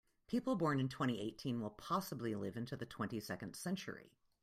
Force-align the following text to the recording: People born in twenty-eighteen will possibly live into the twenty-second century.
People 0.25 0.55
born 0.55 0.79
in 0.79 0.89
twenty-eighteen 0.89 1.61
will 1.61 1.69
possibly 1.69 2.33
live 2.33 2.57
into 2.57 2.75
the 2.75 2.87
twenty-second 2.87 3.55
century. 3.55 4.17